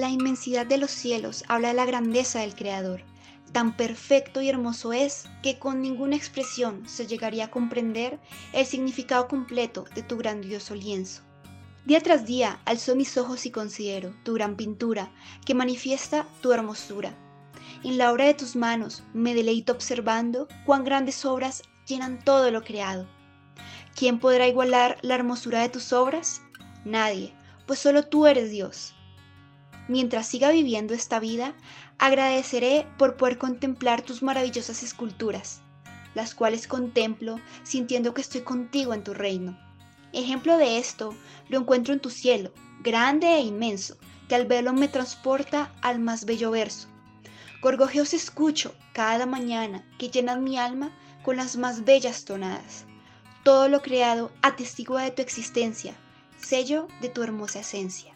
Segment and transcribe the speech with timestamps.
[0.00, 3.02] La inmensidad de los cielos habla de la grandeza del Creador.
[3.52, 8.18] Tan perfecto y hermoso es que con ninguna expresión se llegaría a comprender
[8.54, 11.20] el significado completo de tu grandioso lienzo.
[11.84, 15.12] Día tras día alzo mis ojos y considero tu gran pintura
[15.44, 17.14] que manifiesta tu hermosura.
[17.84, 22.62] En la obra de tus manos me deleito observando cuán grandes obras llenan todo lo
[22.62, 23.06] creado.
[23.94, 26.40] ¿Quién podrá igualar la hermosura de tus obras?
[26.86, 27.34] Nadie,
[27.66, 28.94] pues solo tú eres Dios.
[29.88, 31.54] Mientras siga viviendo esta vida,
[31.98, 35.62] agradeceré por poder contemplar tus maravillosas esculturas,
[36.14, 39.58] las cuales contemplo sintiendo que estoy contigo en tu reino.
[40.12, 41.14] Ejemplo de esto
[41.48, 43.96] lo encuentro en tu cielo, grande e inmenso,
[44.28, 46.88] que al verlo me transporta al más bello verso.
[47.62, 52.86] Gorgojeos escucho cada mañana que llenan mi alma con las más bellas tonadas.
[53.42, 55.94] Todo lo creado atestigua de tu existencia,
[56.40, 58.14] sello de tu hermosa esencia.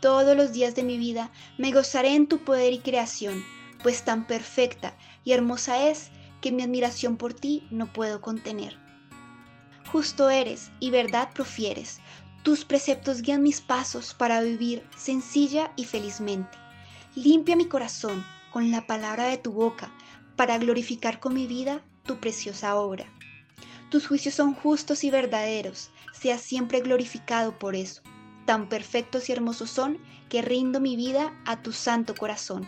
[0.00, 3.44] Todos los días de mi vida me gozaré en tu poder y creación,
[3.82, 8.78] pues tan perfecta y hermosa es que mi admiración por ti no puedo contener.
[9.92, 12.00] Justo eres y verdad profieres,
[12.42, 16.56] tus preceptos guían mis pasos para vivir sencilla y felizmente.
[17.14, 19.92] Limpia mi corazón con la palabra de tu boca
[20.36, 23.04] para glorificar con mi vida tu preciosa obra.
[23.90, 28.00] Tus juicios son justos y verdaderos, sea siempre glorificado por eso.
[28.46, 32.66] Tan perfectos y hermosos son que rindo mi vida a tu santo corazón.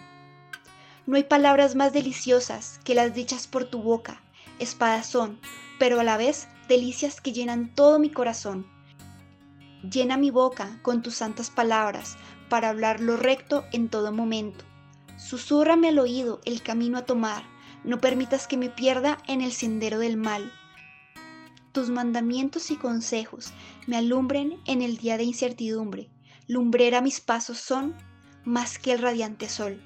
[1.06, 4.22] No hay palabras más deliciosas que las dichas por tu boca,
[4.58, 5.40] espadas son,
[5.78, 8.66] pero a la vez delicias que llenan todo mi corazón.
[9.82, 12.16] Llena mi boca con tus santas palabras
[12.48, 14.64] para hablar lo recto en todo momento.
[15.16, 17.44] Susúrrame al oído el camino a tomar,
[17.82, 20.52] no permitas que me pierda en el sendero del mal
[21.72, 23.52] tus mandamientos y consejos
[23.86, 26.10] me alumbren en el día de incertidumbre.
[26.46, 27.94] Lumbrera mis pasos son
[28.44, 29.82] más que el radiante sol.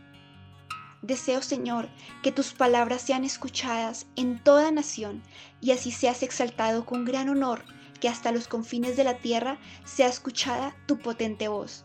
[1.02, 1.88] Deseo, Señor,
[2.22, 5.22] que tus palabras sean escuchadas en toda nación
[5.60, 7.64] y así seas exaltado con gran honor,
[8.00, 11.84] que hasta los confines de la tierra sea escuchada tu potente voz,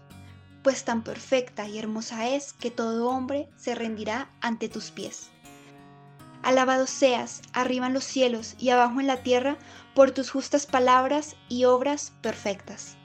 [0.63, 5.29] pues tan perfecta y hermosa es que todo hombre se rendirá ante tus pies.
[6.43, 9.57] Alabado seas, arriba en los cielos y abajo en la tierra,
[9.93, 12.97] por tus justas palabras y obras perfectas.